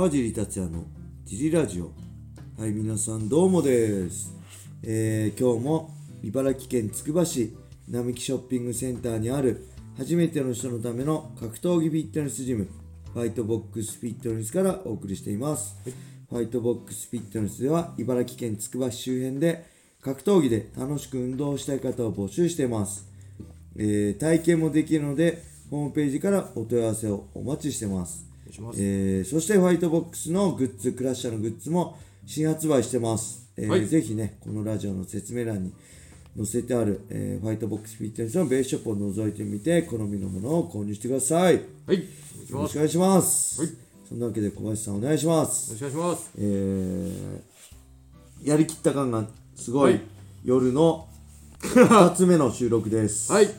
[0.00, 0.86] 川尻達也の
[1.26, 1.92] ジリラジオ。
[2.58, 4.32] はい皆さんどうもです、
[4.82, 5.90] えー今日も
[6.22, 7.54] 茨城県つくば市
[7.86, 9.68] 並木ショッピングセンターにある
[9.98, 12.66] 初めての人のための格闘技フィットネスジム
[13.12, 15.76] ファイトボックスフィットネスからお送りしています、
[16.30, 19.66] ファイトボックスフィットネスでは茨城県つくば市周辺で
[20.00, 23.06] 格闘技で楽しく運動したい方を募集しています。
[23.76, 28.29] えー体験もできるのでホームページからお問い合わせをお待ちしてます。
[28.76, 33.86] えーそしてホワイトボックスのグッズクラッシャーのグッズも新発売してます、えーはい。
[33.86, 35.72] ぜひねこのラジオの説明欄に
[36.36, 41.54] 載せてある、えーホワイトボックスフィットネスのベースショップを覗いてみて好みのものを購入してください。
[41.56, 42.04] よはい。
[42.52, 43.70] お願いしますろしくお願いします、はい。
[44.08, 45.72] そんなわけで小林さんお願いします。
[45.72, 46.30] よろしくお願いします。
[46.38, 47.50] えー
[48.42, 50.02] やりきった感がすごい、はい。
[50.44, 51.06] 夜の
[51.60, 53.50] 2つ目の収録です、はい。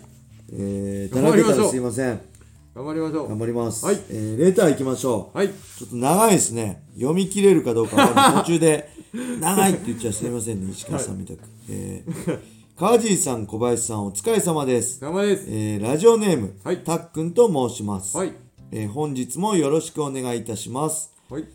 [0.52, 2.31] えー、だらけたらすいません
[2.74, 3.86] 頑張りましょう頑張ります。
[3.86, 5.38] はいえーレター行きましょう。
[5.38, 6.84] はいちょっと長いですね。
[6.96, 8.90] 読み切れるかどうかわかんない途中で、
[9.42, 11.40] 長いって言っちゃすいませんね、石川さんみたく。
[11.70, 12.40] えー、
[12.78, 15.02] 川尻さん、小林さん、お疲れ様です。
[15.02, 18.16] 頑張すえーラジオネーム、はいたっくんと申します。
[18.16, 18.32] はい
[18.72, 21.12] えー本日もよろしくお願いいたします。
[21.30, 21.46] はい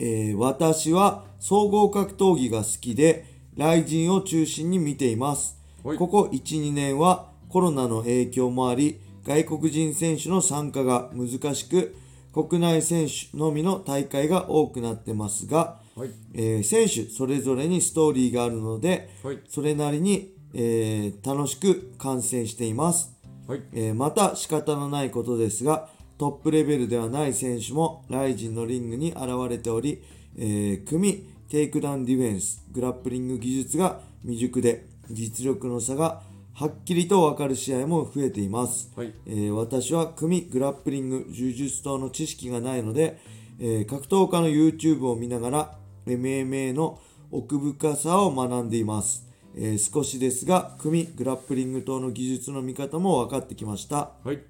[0.00, 3.24] えー私は総合格闘技が好きで、
[3.56, 5.56] 雷神を中心に見ています。
[5.82, 11.94] はいここ1、2年はコロナの影響もあり、外国人選手の参加が難しく、
[12.32, 16.10] 国内選手のみの大会が多くなってますが、はい。
[16.34, 19.40] えー選手それぞれにストーリーがあるので、はい。
[19.48, 23.12] それなりに、えー楽しく観戦しています。
[23.46, 23.62] はい。
[23.72, 30.02] えーまた仕方のないことですがトップレベルではない選手もライジンのリングに現れており、
[30.36, 36.22] えー組テイクダウンディフェンスグラップリング技術が未熟で実力の差が
[36.60, 39.14] はっきりと分かる試合も増えています、はい。
[39.24, 43.18] えー私は組グラップリング柔術等の知識がないので、
[43.58, 47.00] えー格闘家の YouTube を見ながら MMA の
[47.30, 49.26] 奥深さを学んでいます、
[49.56, 54.42] えー少しですが組グラップリング等の技術の見方も分かってきました、はい。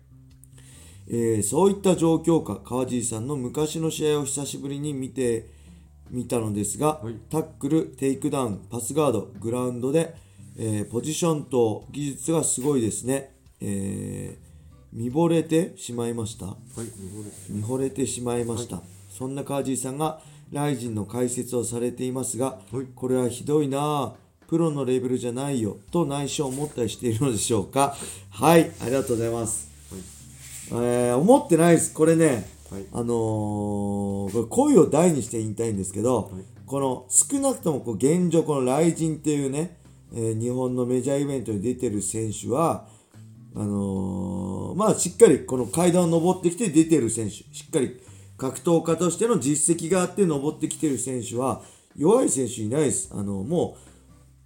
[1.07, 5.49] えーそういった状況下川尻さんの昔の試合を久しぶりに見て
[6.11, 7.15] みたのですが、はい。
[7.31, 14.51] タックルテイクダウンパスガードグラウンドで、えーポジションと技術がすごいですね、えー
[14.93, 16.47] 見惚れてしまいました。
[16.47, 22.87] はい見惚れ見惚れてしまいました、そんな川尻さんがライジンの解説をされていますが、はい。
[22.95, 24.13] これはひどいなあ
[24.49, 25.77] プロのレベルじゃないよ。
[25.93, 27.95] と内緒を思ったりしているのでしょうか。
[28.31, 29.71] はいありがとうございます、
[30.73, 31.95] えー思ってないです。
[31.95, 32.85] これね、はい。
[32.93, 36.43] あのーこれ声を大にして言いたいんですけど、はい。
[36.67, 39.79] この少なくともこう現状このライジンっていうね、
[40.15, 42.87] え日本のメジャーイベントに出てる選手は
[43.55, 47.35] あのーまあしっかりこの階段を上ってきて出てる選手。
[47.35, 48.01] しっかり
[48.37, 51.63] 格闘家としての実績があって上ってきてる選手は
[51.97, 53.11] 弱い選手いないです。
[53.13, 53.77] あのも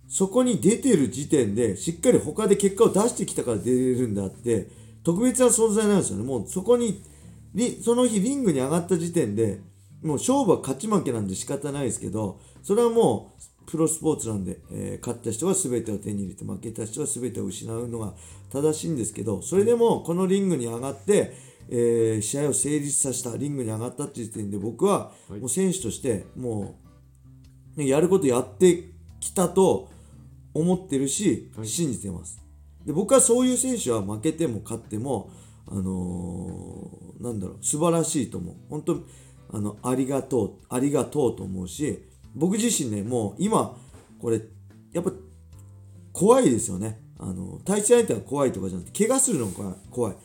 [0.08, 4.68] うそこに出てる時点でしっかり他で結果を出してきたから出れるんだって
[5.02, 6.24] 特別な存在なんですよね。
[6.24, 7.02] もうそこに
[7.82, 9.60] その日リングに上がった時点で
[10.02, 18.14] もう勝負は勝ち負けなんで仕方ないですけどそれはもうプロスポーツなんで、えー勝った人が全てを手に入れて負けた人が全てを失うのが
[18.50, 21.34] 正しいんですけどそれでもこのリングに上がって、
[21.68, 25.40] えー試合を成立させたリングに上がったっていう時点で僕ははい。
[25.40, 26.76] もう選手としても
[27.76, 29.88] うねやることやってきたと
[30.52, 31.66] 思ってるし、はい。
[31.66, 32.40] 信じてます。
[32.86, 35.30] で僕はそういう選手は負けても勝っても
[35.66, 38.54] あのーなんだろう素晴らしいと思う。
[38.68, 38.98] 本当
[39.52, 43.76] あのありがとうありがとうと思うし僕自身ねもう今
[44.20, 44.40] これ
[44.92, 45.12] やっぱ
[46.12, 47.00] 怖いですよね。
[47.18, 50.16] あの対戦相手が怖いとかじゃなくて怪我するのが怖い。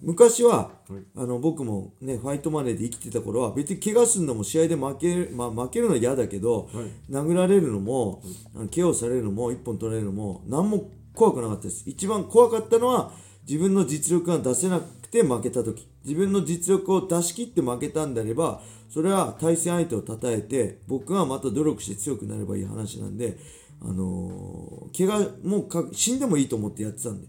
[0.00, 1.02] 昔は、はい。
[1.16, 7.12] あの僕もねファイトマネーで生きてた頃は別に怪我するのも試合で負ける,、まあ、負けるのは嫌だけど、はい。
[7.12, 8.22] 殴られるのも、
[8.54, 11.82] あの KO されるのも一本取られるのも何も怖くなかったです。
[11.86, 13.12] 一番怖かったのは
[13.46, 23.36] 自分の実力が出せなくて負けた時自分の実力を出し切って負けたんであればそれは対戦相手を称えて僕がまた努力して強くなればいい話なんで
[23.82, 27.28] あのー怪我もうか死んでもいいと思ってやってたんで。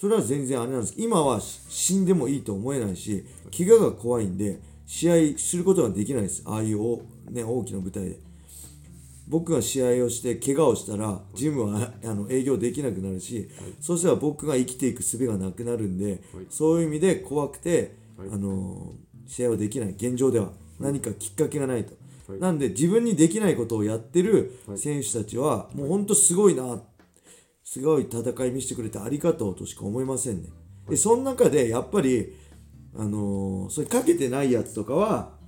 [0.00, 0.94] それは全然あれなんです。
[0.96, 3.22] 今は死んでもいいと思えないし
[3.54, 6.42] 怪我が怖いんで試合することができないです。
[6.46, 8.29] ああいう、ね、大きな舞台で。
[9.30, 13.48] 僕が試合をして怪我をしたらジムは あの営業できなくなるし、
[13.80, 18.28] そうしたら僕が生きていく術がなくなるんで、そういう意味で怖くて、はい。
[18.30, 18.92] あの
[19.26, 21.94] 試合はできない現状では何かきっかけがないと、
[22.26, 22.40] はい。
[22.40, 24.78] なんで自分にできないことをやってるはい。
[24.78, 26.82] 選手たちはもう本当すごいな
[27.62, 30.48] すごい戦い見せてくれてありがとうとしか思いませんね。
[30.88, 32.32] でその中でやっぱり、
[32.96, 35.38] あのーそれかけてないやつとかは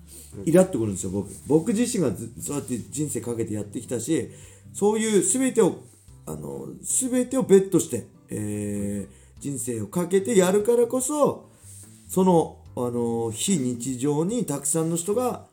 [0.44, 1.30] イラっとくるんですよ僕。
[1.46, 4.30] 僕自身がずそうやって人生かけてやってきたし
[4.72, 5.82] そういう全てを
[6.26, 11.50] あの全てをベットして、えー人生をかけてやるからこそ
[12.08, 15.46] そのあの非日常にたくさんの人が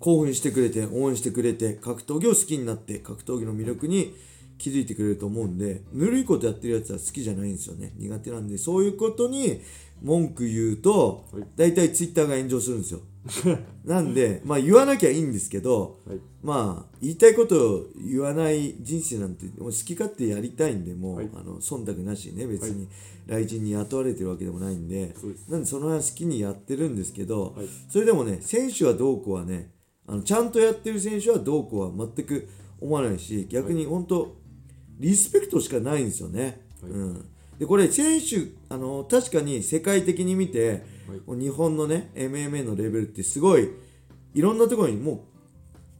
[0.00, 4.14] 興奮してくれて応援してくれて格闘技を好きになって格闘技の魅力に
[4.58, 7.92] 気づいてくれると思うんでぬるいことやってるやつは好きじゃないんですよね。
[7.96, 8.58] 苦手なんで。
[8.58, 9.60] そういうことに
[10.02, 11.44] 文句言うとはい。
[11.56, 13.00] 大体ツイッターが炎上するんですよ。
[13.84, 16.20] なんでまあ言わなきゃいいんですけどはい。
[16.42, 21.30] まあ言いたいことを言わない人生なんてもう好き勝手やりたいんでもう、はい。
[21.34, 22.88] あの忖度なしにね別に
[23.26, 25.14] 来人に雇われてるわけでもないんで、
[25.48, 27.66] なんでその辺は好きにやってるんですけど、はい。
[27.88, 29.72] それでもね選手はどうこうはね
[30.06, 32.48] あのちゃんとやってる選手はどうこうは全く
[32.80, 34.36] 思わないし逆に本当
[34.98, 36.60] リスペクトしかないんですよね。
[36.82, 36.92] はい。
[36.92, 37.28] うん。
[37.58, 40.82] でこれ選手あの確かに世界的に見て、
[41.26, 41.40] はい。
[41.40, 43.70] 日本のね MMA のレベルってすごい
[44.34, 45.26] いろんなところにも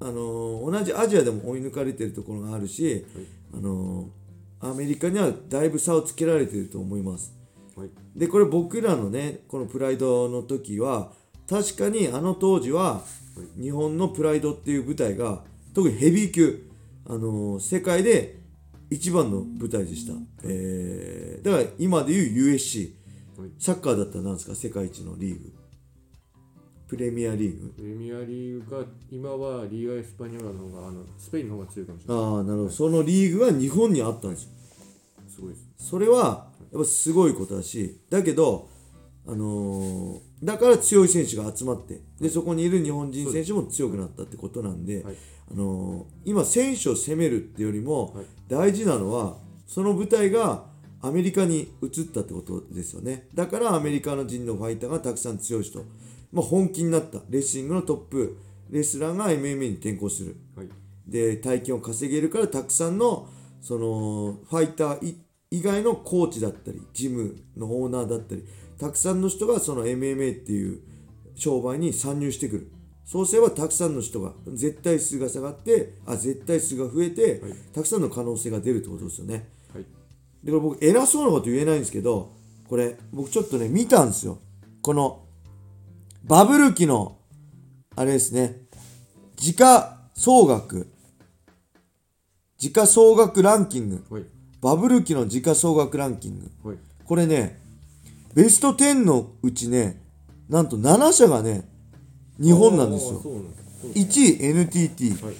[0.00, 3.06] うあの同じアジアでも追い抜かれてるところがあるし、
[3.52, 4.08] あの
[4.60, 7.32] アメリカにはだいぶ差をつけられてると思います。
[7.76, 7.90] はい。
[8.16, 11.12] でこれ僕らのねこのプライドの時は
[11.48, 13.02] 確かにあの当時は
[13.60, 15.42] 日本のプライドっていう舞台が
[15.74, 16.70] 特にヘビー級、
[17.06, 18.38] あの世界で
[18.94, 20.14] 一番の舞台でした、
[20.44, 22.92] えーだから今でいう USC
[23.38, 23.50] はい。
[23.58, 24.54] サッカーだったら何ですか？
[24.54, 25.52] 世界一のリーグ。
[26.86, 27.68] プレミアリーグ。
[27.76, 32.24] プレミアリーグが今はリーガ・エスパニョラの方があのスペインの方が強いかもしれない。
[32.24, 32.70] ああなるほど。
[32.70, 34.50] そのリーグが日本にあったんですよ。
[35.28, 35.66] すごいです。
[35.78, 38.68] それはやっぱすごいことだしだけど、
[39.26, 45.16] あのーだから強い選手が集まってでそこにいる日本人選手も強くなったってことなんで、はい。
[45.50, 48.26] あのー今選手を攻めるってよりもはい。
[48.48, 49.36] 大事なのは
[49.66, 50.66] その舞台が
[51.00, 53.28] アメリカに移ったってことですよね。
[53.34, 55.84] だからアメリカの人のファイターがたくさん強い人、
[56.32, 57.18] まあ、本気になった。
[57.28, 58.38] レスリングのトップ。
[58.70, 60.36] レスラーが MMA に転向する。
[60.56, 60.68] はい。
[61.06, 63.28] で大金を稼げるからたくさんの
[63.60, 65.18] そのファイターい
[65.54, 68.44] 以外のコーチだったりジムのオーナーだったり
[68.76, 70.80] たくさんの人がその MMA っていう
[71.36, 72.72] 商売に参入してくる。
[73.04, 77.52] そうすればたくさんの人が絶対数が下がってあ絶対数が増えて、はい。
[77.72, 79.48] たくさんの可能性が出るってことですよね。
[79.72, 79.84] はい。
[80.42, 82.32] でこれ僕偉そうなこと言えないんですけど
[82.68, 84.38] これ僕ちょっとね見たんですよ。
[84.82, 85.24] この
[86.24, 87.18] バブル期の
[87.94, 88.62] あれですね。
[89.36, 90.88] 時価総額。
[92.58, 94.04] 時価総額ランキング。
[94.10, 94.33] はい
[94.64, 96.70] バブル期の時価総額ランキング。
[96.70, 96.78] はい。
[97.04, 97.60] これね
[98.34, 100.00] ベスト10のうちね
[100.48, 101.68] なんと7社がね
[102.40, 103.16] 日本なんですよ。
[103.16, 103.64] あーそうなんです。
[103.82, 105.34] そう1位 NTT はい。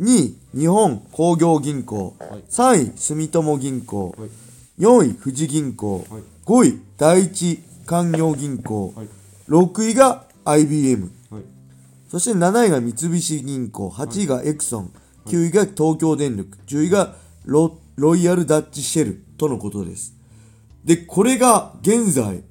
[0.00, 2.42] 2位日本工業銀行はい。
[2.50, 4.30] 3位住友銀行はい。
[4.80, 6.22] 4位富士銀行、はい。
[6.44, 9.08] 5位第一勧業銀行、はい。
[9.48, 11.42] 6位が IBM はい。
[12.10, 14.92] そして7位が三菱銀行8位がエクソン、
[15.26, 17.14] 9位が東京電力10位が
[17.44, 20.14] ロロイヤルダッチシェルとのことです。
[20.84, 22.44] でこれが現在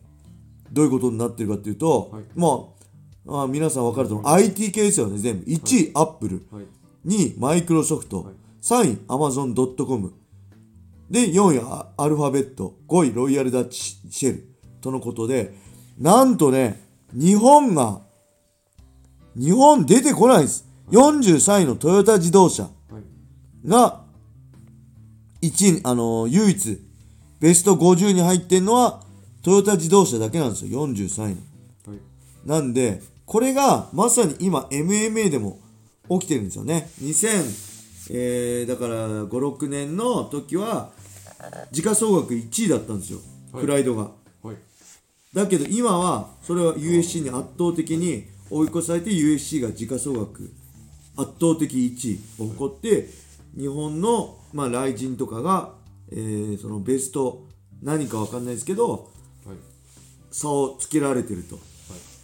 [0.71, 2.23] どういうことになってるかっていうと、はい。
[2.35, 2.67] ま
[3.27, 5.45] ああ皆さん分かると思う、IT 系ですよね全部。
[5.45, 6.65] 1位、アップルはい。
[7.07, 8.33] 2位マイクロソフト、はい。
[8.61, 10.13] 3位アマゾン .com
[11.09, 14.47] で4位アアルファベット5位ロイヤルダッチシェル
[14.81, 15.53] とのことで
[15.99, 16.81] なんとね
[17.13, 18.01] 日本が
[19.35, 20.67] 日本出てこないです。
[20.91, 22.69] 43位のトヨタ自動車は
[22.99, 23.67] い。
[23.67, 24.04] が
[25.47, 26.79] 1位あのー唯一
[27.39, 29.01] ベスト50に入ってんのは
[29.43, 31.35] トヨタ自動車だけなんですよ43位
[31.87, 31.99] のはい
[32.45, 35.59] なんで、これがまさに今 MMA でも
[36.09, 36.89] 起きてるんですよね。
[37.01, 37.27] 2000、
[38.11, 40.91] えーだから5、6年の時は、
[41.71, 43.19] 時価総額1位だったんですよ。
[43.51, 44.11] はいプライドが。
[44.43, 44.55] はい
[45.33, 50.53] だけど今は、それは USC に圧倒的に追い越されて USC が時価総額
[51.17, 53.09] 圧倒的1位を誇って、
[53.57, 55.73] 日本の、まあ、雷神とかが、
[56.11, 57.47] えーそのベスト
[57.81, 58.91] 何かわかんないですけど、
[59.45, 59.57] はい
[60.31, 61.57] 差をつけられてると。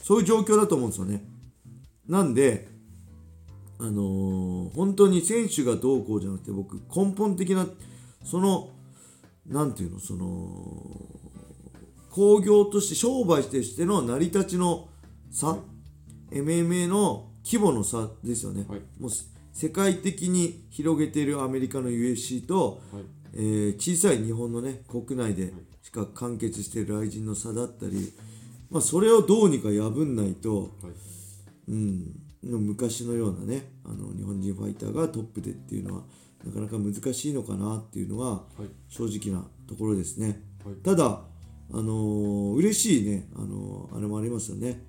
[0.03, 1.23] そういう状況だと思うんですよね。
[2.09, 2.67] なんで、
[3.79, 7.67] あのー本当に選手がどうこうじゃなくて、僕、根本的な、
[8.23, 8.69] その、
[9.47, 11.01] なんていうの、その、
[12.09, 14.89] 工業として、商売としての成り立ちの
[15.31, 15.57] 差、
[16.31, 18.65] MMA の規模の差ですよね。
[18.67, 19.11] はいもう
[19.51, 23.03] 世界的に広げているアメリカの USC と、はい
[23.33, 28.13] えー小さい日本のね国内でしか完結している雷神の差だったり、
[28.69, 30.69] まあ、それをどうにか破んないと、はい
[31.69, 36.03] うん、昔のようなねあの日本人ファイターがトップでっていうのは
[36.45, 40.41] なかなか難しいのかなっていうのがはい正直なところですね。
[40.65, 41.21] はいただ、
[41.73, 44.83] あのー嬉しいね、あのーあれもありますよね。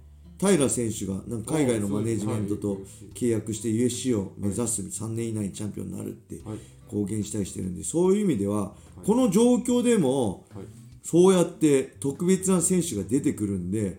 [0.51, 2.79] 平選手がなんか海外のマネジメントと
[3.15, 6.59] 契約して USC を目指す3年以内にチャンピオンになるってはい。
[6.89, 8.75] 公言したりしてるんでそういう意味では
[9.07, 10.65] この状況でもはい。
[11.03, 13.99] そうやって特別な選手が出てくるんで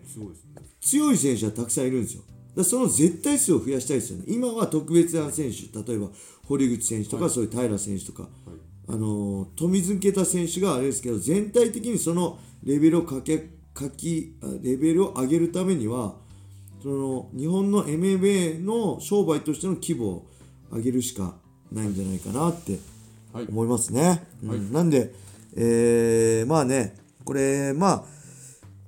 [0.80, 2.22] 強い選手はたくさんいるんですよ。
[2.56, 4.24] だその絶対数を増やしたいですよね。
[4.28, 6.08] 今は特別な選手、例えば
[6.44, 7.32] 堀口選手とか、はい。
[7.32, 8.30] そういう平選手とか、はい。
[8.88, 16.16] あのー富津啓太選手があれですけど、全体的にそのレベルをかけかきあレベルを上げるためには、
[16.84, 20.26] その日本の MMA の商売としての規模を
[20.70, 21.34] 上げるしか
[21.72, 22.78] ないんじゃないかなって
[23.32, 24.22] はい思いますね。
[24.42, 25.14] うんはいなんで、
[25.56, 28.04] えーまあね、これ、まあ、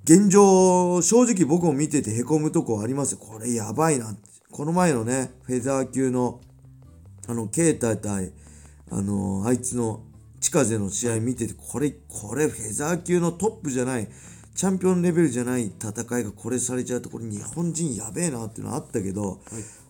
[0.03, 3.17] 現状、正直僕も見ててへこむとこありますよ。
[3.17, 4.15] これやばいな。
[4.51, 6.39] この前のね、フェザー級の、
[7.27, 8.31] あの、ケータ対、
[8.91, 10.03] あのあいつの
[10.39, 14.07] 近瀬の試合見てて、これ、これ、フェザー級のトップじゃない、
[14.57, 19.39] チャンピオンレベルじゃない戦いがこれされちゃうと、これ日本人やべえなっていうのはあったけど、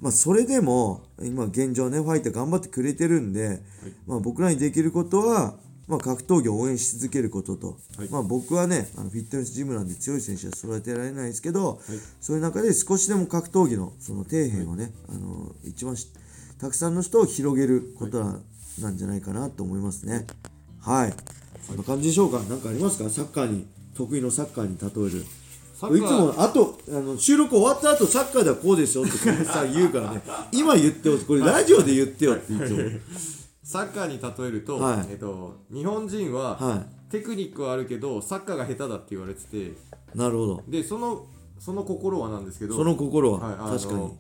[0.02, 3.62] まあ、それでも、今現状ね、ファイター頑張ってくれてるんで、
[4.06, 5.56] まあ、僕らにできることは、
[5.88, 8.10] まあ、格闘技を応援し続けることと、はい。
[8.10, 11.80] まあ、僕はねあのフィットネスジムなんで強い選手は育てられないですけど、
[12.20, 16.10] そういう中で少しでも格闘技のその底辺をね、あの一番し
[16.60, 18.42] たくさんの人を広げることな,、
[18.82, 20.28] なんじゃないかなと思いますね。
[20.82, 21.14] はい、
[21.66, 22.42] そんな感じでしょうか？
[22.50, 23.10] 何かありますか？
[23.10, 23.66] サッカーに
[23.98, 25.26] 得意のサッカーに例える。
[25.96, 29.12] いつもあとあの収録終わった後サッカーではこうですよって
[29.46, 30.24] さん言うからね。
[30.52, 32.80] 今言ってよこれラジオで言ってよって言っても。
[33.64, 35.08] サッカーに例えると,、はい。
[35.12, 39.58] えっと日本人は、はテクニックはあるけどサッカーが下手だって言われてて。
[39.58, 39.74] い
[40.16, 40.64] なるほど。
[40.68, 41.26] でその
[41.60, 44.12] その心はなんですけどその心は、はい確かに。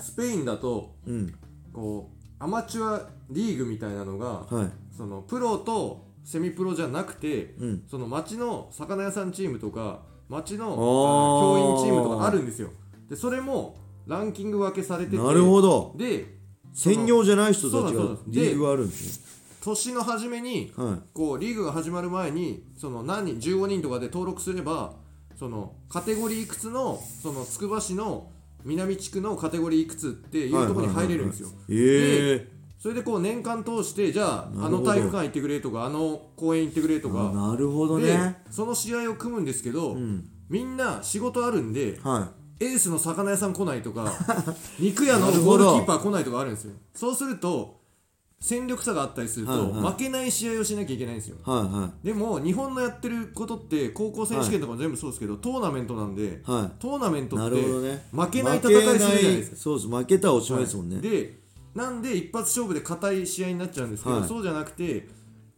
[0.00, 1.34] スペインだとうん。
[1.72, 4.70] こうアマチュアリーグみたいなのが、はい。
[4.96, 7.82] そのプロとセミプロじゃなくて、うん。
[7.88, 12.70] その町の魚屋さんチームとか町の教員チームとかあるんですよ。
[13.08, 13.76] でそれも
[14.06, 15.94] ランキング分けされててなるほど。
[15.96, 16.38] で
[16.72, 19.22] 専業じゃない人たちがリーグがあるんです
[19.62, 20.98] 年の初めにねはい。
[21.12, 24.94] こうリーグが始まる前にその何人15人とかで登録すれば
[25.38, 28.30] そのカテゴリーいくつのそのつくば市の
[28.64, 31.48] 南地区のカテゴリーいくつっていうところに入れるんですよ。
[31.68, 32.53] ええ
[32.84, 37.32] それでこう年間通してじゃああの体育館行ってくれとかあの公園行ってくれとか。
[37.32, 44.12] なるほどでねその試合を組むんですけど、うんみんな仕事あるんではエースの魚屋さん来ないとか
[44.78, 46.74] 肉屋のゴールキーパー来ないとかあるんですよ。
[46.94, 47.80] そうすると
[48.38, 49.92] 戦力差があったりすると、はいはい。
[49.92, 51.38] 負けない試合をしなきゃいけないんですよ。
[51.38, 52.06] いはい。
[52.06, 58.06] でも日本のやってることって高校選手権とかも全部そうですけど、トーナメントなんではトーナメントってるほどね。
[58.12, 59.56] 負けない戦いするじゃないですか。
[59.56, 59.88] そうです。
[59.88, 61.43] 負けたらおしまいですもんね、で
[61.74, 64.28] なんで一発勝負で硬い試合になっちゃうんですけど、はい。
[64.28, 65.08] そうじゃなくて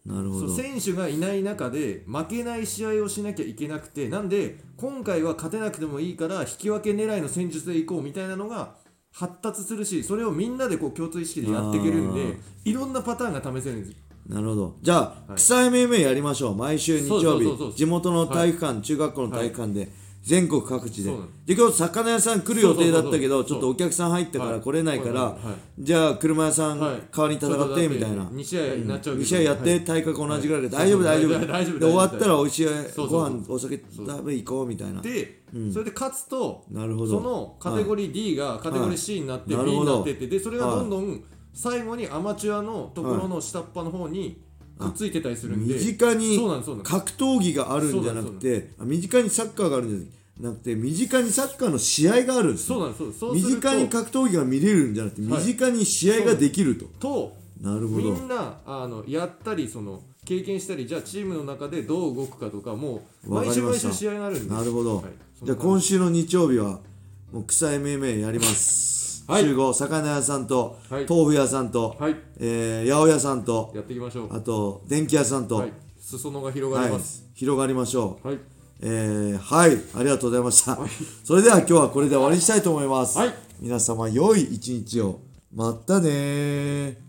[0.05, 0.47] なるほど。
[0.49, 8.75] そう選手がいない中で負けない試合をしなきゃいけなくてなんで今回は勝てなくてもいいから引き分け狙いの戦術でいこうみたいなのが
[9.13, 13.97] 発達するしそれをみんなでこう共通意識でやっていけるんあでいろんなパターンが試せるんですよ。
[14.29, 14.77] なるほど。
[14.83, 15.37] じゃあ、はい。
[15.37, 16.57] 草 MMA やりましょう。
[16.57, 19.89] 毎週日曜そうそうそうそう日地元の体育館、中学校の体育館で、
[20.26, 21.12] 全国各地で。
[21.47, 25.38] で今日魚屋さん来る予定だったけどちょっとお客さん入ったから来れないから、はい
[25.78, 27.02] じゃあ車屋さんはい。
[27.14, 29.25] 代わりに戦ってみたいな、2試合になっちゃうけど。
[29.25, 29.85] 2試合やって、はい。
[29.85, 30.87] 体格同じぐらいで、はい。
[30.87, 31.30] 大丈夫大丈夫。
[31.30, 32.66] 大丈夫大丈夫で終わったら美味しい
[32.97, 35.00] ご飯お酒食べ行こうみたいな。
[35.00, 35.42] で、
[35.73, 37.18] それで勝つとなるほど。
[37.18, 39.66] そのカテゴリー D がカテゴリー C になって、はい。
[39.66, 44.42] B になってってでそれがどんどん最後にアマチュアのところの下っ端の方に
[44.78, 45.75] くっついてたりするんで。
[45.75, 46.38] 身近に
[46.83, 53.25] 格闘技があるんじゃなくてあ身近にサッカーがあるんじゃなくて身近にサッカーの試合があるんですそうよなんです。
[53.25, 58.12] 身近に格闘技が見れるんじゃなくて身近に試合ができると、となるほど。
[58.12, 65.04] みんなあのやったりその経験したりじゃあチームの中でどう動くかとかもう毎週毎週試合があるんでなるほど、はい。
[65.42, 66.80] じゃあ今週の日曜日は
[67.33, 68.96] もう草 MMA やります、
[69.26, 69.42] はい。
[69.42, 71.06] 集合魚屋さんと、はい。
[71.09, 72.16] 豆腐屋さんと、はい。
[72.38, 74.37] えー八百屋さんとやっていきましょう。
[74.37, 75.73] あと電気屋さんと、はい。
[75.99, 77.25] 裾野が広がはいります。
[77.35, 78.28] 広がりましょう。
[78.28, 78.38] はい。
[78.80, 80.78] えーはい、ありがとうございました。
[81.25, 83.18] それでは今日はこれで終わりにしたいと思います。
[83.18, 83.35] はい。
[83.59, 85.21] 皆様、良い一日を。
[85.54, 87.06] またねー。